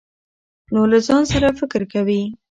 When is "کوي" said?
1.93-2.21